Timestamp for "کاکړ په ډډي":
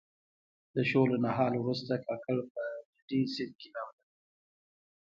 2.05-3.21